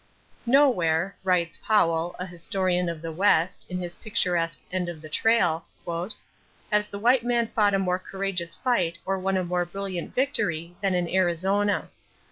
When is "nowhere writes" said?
0.47-1.59